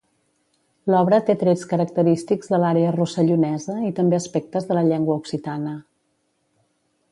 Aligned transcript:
L'obra 0.93 1.19
té 1.27 1.35
trets 1.41 1.65
característics 1.73 2.49
de 2.55 2.59
l'àrea 2.63 2.95
rossellonesa 2.97 3.77
i 3.91 3.93
també 4.01 4.19
aspectes 4.21 4.67
de 4.71 4.79
la 4.79 4.87
llengua 4.91 5.21
occitana. 5.25 5.79